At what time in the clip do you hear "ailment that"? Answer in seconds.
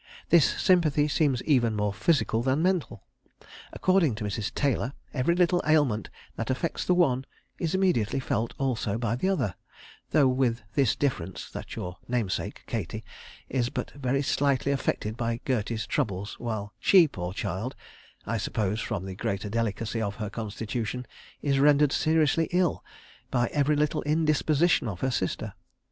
5.63-6.49